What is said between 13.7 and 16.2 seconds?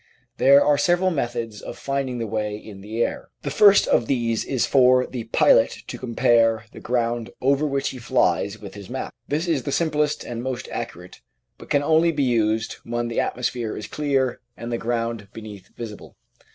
is clear and the ground beneath visible.